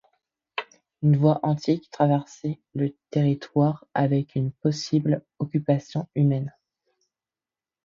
[1.03, 6.51] Une voie antique traversait le territoire avec une possible occupation humaine.